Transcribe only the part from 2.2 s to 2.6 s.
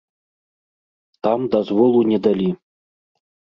далі.